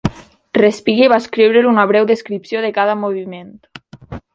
Respighi 0.59 1.09
va 1.13 1.19
escriure 1.25 1.63
una 1.75 1.85
breu 1.93 2.11
descripció 2.13 2.67
de 2.67 2.75
cada 2.79 3.01
moviment. 3.07 3.57